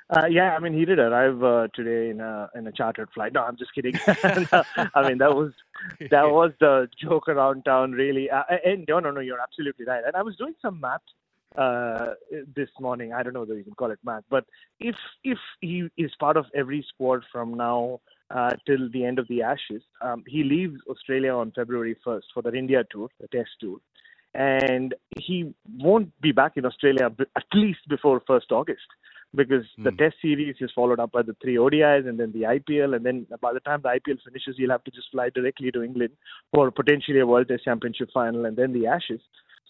Uh, 0.07 0.27
yeah, 0.29 0.55
I 0.55 0.59
mean, 0.59 0.73
he 0.73 0.85
did 0.85 0.99
arrive 0.99 1.43
uh, 1.43 1.67
today 1.73 2.11
in 2.11 2.21
a 2.21 2.49
in 2.53 2.67
a 2.67 2.71
chartered 2.71 3.09
flight. 3.13 3.33
No, 3.33 3.43
I'm 3.43 3.57
just 3.57 3.73
kidding. 3.73 3.95
I 4.07 5.07
mean, 5.07 5.17
that 5.17 5.35
was 5.35 5.51
that 6.11 6.29
was 6.29 6.51
the 6.59 6.87
joke 7.01 7.27
around 7.27 7.63
town, 7.65 7.91
really. 7.93 8.29
Uh, 8.29 8.43
and 8.63 8.85
no, 8.87 8.99
no, 8.99 9.09
no, 9.09 9.21
you're 9.21 9.41
absolutely 9.41 9.85
right. 9.85 10.03
And 10.05 10.15
I 10.15 10.21
was 10.21 10.35
doing 10.35 10.53
some 10.61 10.79
math 10.79 11.01
uh, 11.57 12.13
this 12.55 12.69
morning. 12.79 13.13
I 13.13 13.23
don't 13.23 13.33
know 13.33 13.41
whether 13.41 13.57
you 13.57 13.63
can 13.63 13.73
call 13.73 13.91
it 13.91 13.99
math, 14.03 14.23
but 14.29 14.45
if 14.79 14.95
if 15.23 15.37
he 15.61 15.87
is 15.97 16.11
part 16.19 16.37
of 16.37 16.45
every 16.55 16.85
squad 16.89 17.23
from 17.31 17.55
now 17.55 18.01
uh, 18.29 18.51
till 18.65 18.89
the 18.91 19.05
end 19.05 19.19
of 19.19 19.27
the 19.27 19.41
Ashes, 19.41 19.83
um, 20.01 20.23
he 20.27 20.43
leaves 20.43 20.79
Australia 20.89 21.33
on 21.33 21.51
February 21.51 21.95
1st 22.05 22.23
for 22.33 22.41
the 22.43 22.53
India 22.53 22.83
tour, 22.91 23.09
the 23.19 23.27
Test 23.27 23.51
tour, 23.59 23.77
and 24.33 24.93
he 25.17 25.53
won't 25.77 26.09
be 26.21 26.31
back 26.31 26.57
in 26.57 26.65
Australia 26.65 27.09
at 27.35 27.45
least 27.53 27.87
before 27.87 28.21
1st 28.21 28.51
August 28.51 28.87
because 29.35 29.65
mm. 29.79 29.83
the 29.83 29.91
hmm. 29.91 29.97
Test 29.97 30.15
series 30.21 30.55
is 30.59 30.71
followed 30.73 30.99
up 30.99 31.11
by 31.11 31.21
the 31.21 31.35
three 31.41 31.55
ODIs 31.55 32.07
and 32.07 32.19
then 32.19 32.31
the 32.31 32.41
IPL, 32.41 32.95
and 32.95 33.05
then 33.05 33.27
by 33.41 33.53
the 33.53 33.59
time 33.59 33.81
the 33.81 33.89
IPL 33.89 34.17
finishes, 34.25 34.55
you'll 34.57 34.71
have 34.71 34.83
to 34.85 34.91
just 34.91 35.11
fly 35.11 35.29
directly 35.29 35.71
to 35.71 35.83
England 35.83 36.13
for 36.53 36.71
potentially 36.71 37.19
a 37.19 37.27
World 37.27 37.47
Test 37.47 37.65
Championship 37.65 38.09
final 38.13 38.45
and 38.45 38.55
then 38.55 38.73
the 38.73 38.87
Ashes. 38.87 39.21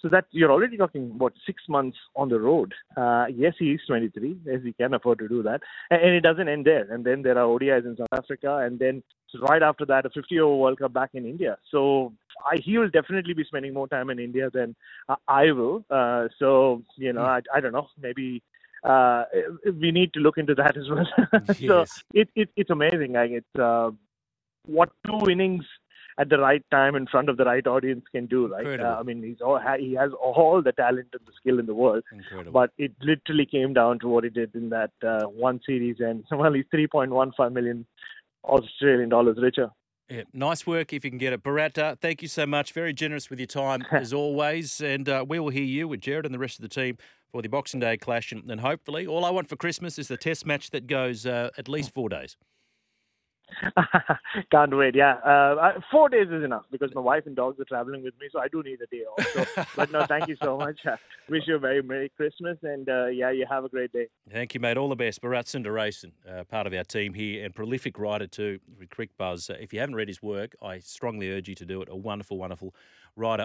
So 0.06 0.10
that 0.10 0.26
you're 0.30 0.52
already 0.52 0.78
talking 0.78 1.10
about 1.16 1.34
six 1.48 1.64
months 1.68 1.98
on 2.16 2.30
the 2.30 2.40
road. 2.40 2.76
Uh, 2.96 3.26
yes, 3.34 3.56
he 3.58 3.72
is 3.72 3.82
23, 3.88 4.38
yes, 4.46 4.60
he 4.64 4.72
can 4.72 4.94
afford 4.94 5.18
to 5.18 5.28
do 5.28 5.42
that, 5.42 5.62
and, 5.90 6.00
and 6.00 6.14
it 6.14 6.22
doesn't 6.22 6.48
end 6.48 6.64
there. 6.64 6.86
And 6.94 7.04
then 7.04 7.24
there 7.24 7.40
are 7.40 7.48
ODIs 7.48 7.88
in 7.88 7.98
South 7.98 8.10
Africa, 8.12 8.58
and 8.58 8.78
then 8.78 9.02
right 9.40 9.64
after 9.64 9.84
that, 9.88 10.06
a 10.06 10.12
50 10.12 10.40
over 10.40 10.58
World 10.58 10.78
Cup 10.78 10.94
back 10.94 11.10
in 11.16 11.26
India. 11.26 11.58
So 11.72 12.14
I, 12.46 12.58
he 12.58 12.78
will 12.78 12.92
definitely 12.92 13.34
be 13.34 13.46
spending 13.46 13.74
more 13.74 13.88
time 13.88 14.12
in 14.12 14.20
India 14.20 14.52
than 14.54 14.76
uh, 15.10 15.16
I 15.28 15.52
will. 15.52 15.84
Uh, 15.90 16.28
so 16.38 16.84
you 16.98 17.12
know, 17.12 17.24
I, 17.24 17.42
I 17.52 17.60
don't 17.60 17.74
know, 17.74 17.88
maybe 18.00 18.44
uh, 18.84 19.24
we 19.82 19.90
need 19.90 20.14
to 20.14 20.20
look 20.20 20.38
into 20.38 20.54
that 20.54 20.78
as 20.78 20.88
well. 20.88 21.08
yes. 21.58 21.68
so 21.68 21.86
it, 22.14 22.30
it, 22.36 22.50
it's 22.56 22.70
amazing. 22.70 23.14
Like 23.14 23.32
it's 23.32 23.60
uh, 23.60 23.90
what 24.68 24.92
two 25.08 25.32
innings 25.32 25.66
at 26.18 26.30
the 26.30 26.38
right 26.38 26.64
time 26.72 26.96
in 26.96 27.08
front 27.08 27.30
of 27.30 27.38
the 27.38 27.44
right 27.44 27.66
audience 27.68 28.06
can 28.12 28.26
do. 28.26 28.48
Right? 28.48 28.80
Uh, 28.80 28.98
I 29.00 29.04
mean, 29.04 29.22
he's 29.22 29.42
all, 29.42 29.60
he 29.78 29.94
has 29.94 30.12
all 30.14 30.62
the 30.62 30.72
talent 30.72 31.08
and 31.14 31.22
the 31.26 31.34
skill 31.40 31.60
in 31.60 31.66
the 31.66 31.74
world. 31.74 32.04
Incredible. 32.12 32.52
But 32.52 32.72
it 32.78 32.94
literally 33.02 33.46
came 33.46 33.74
down 33.74 34.00
to 34.00 34.08
what 34.08 34.24
he 34.24 34.30
did 34.30 34.56
in 34.56 34.70
that 34.70 34.92
uh, 35.06 35.26
one 35.26 35.60
series, 35.66 35.98
and 36.00 36.24
well, 36.32 36.54
he's 36.54 36.66
3.15 36.74 37.52
million 37.54 37.86
Australian 38.44 39.10
dollars 39.10 39.38
richer. 39.42 39.70
Yeah, 40.10 40.22
nice 40.34 40.68
work 40.68 40.94
if 40.94 41.04
you 41.04 41.10
can 41.10 41.18
get 41.18 41.34
it. 41.34 41.42
Bharat, 41.42 42.00
thank 42.00 42.22
you 42.22 42.28
so 42.28 42.46
much. 42.46 42.74
Very 42.74 42.94
generous 42.94 43.30
with 43.32 43.40
your 43.40 43.48
time 43.48 43.84
as 43.92 44.14
always. 44.14 44.80
And 44.80 45.10
uh, 45.10 45.26
we 45.28 45.40
will 45.40 45.50
hear 45.50 45.64
you 45.64 45.88
with 45.88 46.02
Jared 46.02 46.26
and 46.26 46.34
the 46.34 46.40
rest 46.40 46.60
of 46.60 46.62
the 46.62 46.70
team 46.70 46.98
for 47.32 47.42
the 47.42 47.50
Boxing 47.50 47.80
Day 47.80 47.98
clash. 47.98 48.32
And, 48.32 48.50
and 48.50 48.62
hopefully, 48.62 49.08
all 49.08 49.26
I 49.26 49.32
want 49.32 49.50
for 49.50 49.56
Christmas 49.56 49.98
is 49.98 50.08
the 50.08 50.18
test 50.18 50.46
match 50.46 50.70
that 50.72 50.86
goes 50.86 51.26
uh, 51.26 51.50
at 51.58 51.68
least 51.68 51.92
four 51.92 52.08
days. 52.08 52.38
Can't 54.52 54.76
wait. 54.76 54.96
Yeah, 54.96 55.14
uh, 55.16 55.80
four 55.92 56.10
days 56.10 56.28
is 56.30 56.44
enough 56.44 56.66
because 56.72 56.94
my 56.94 57.02
wife 57.02 57.24
and 57.26 57.36
dogs 57.36 57.60
are 57.60 57.66
traveling 57.66 58.04
with 58.04 58.14
me, 58.20 58.28
so 58.32 58.40
I 58.40 58.48
do 58.48 58.64
need 58.64 58.80
a 58.82 58.88
day 58.88 59.04
off. 59.04 59.48
So, 59.56 59.66
but 59.76 59.92
no, 59.92 60.06
thank 60.06 60.28
you 60.28 60.36
so 60.42 60.58
much. 60.58 60.80
Wish 61.30 61.44
you 61.48 61.56
a 61.56 61.60
very 61.60 61.82
merry 61.82 62.10
Christmas, 62.10 62.58
and 62.64 62.88
uh, 62.90 63.08
yeah, 63.08 63.32
you 63.32 63.46
have 63.50 63.64
a 63.64 63.70
great 63.70 63.92
day. 63.92 64.08
Thank 64.32 64.54
you, 64.54 64.60
mate. 64.60 64.78
All 64.78 64.90
the 64.90 64.96
best. 64.96 65.22
Bharat 65.22 65.46
Sundaresan, 65.46 66.12
uh, 66.30 66.44
part 66.44 66.68
of 66.68 66.74
our 66.74 66.84
team 66.84 67.14
here, 67.14 67.46
and 67.46 67.54
prolific 67.54 67.98
writer 68.00 68.28
too 68.28 68.60
with 68.80 68.90
Cricbuzz. 68.90 69.50
Uh, 69.50 69.58
if 69.60 69.74
you 69.74 69.80
haven't 69.80 69.96
read 69.96 70.08
his 70.08 70.22
work, 70.22 70.56
I 70.62 70.80
strongly 70.80 71.32
urge 71.32 71.48
you 71.48 71.56
to 71.56 71.66
do 71.66 71.82
it. 71.82 71.90
A 71.90 71.96
wonderful, 71.96 72.38
wonderful 72.38 72.74
writer. 73.16 73.44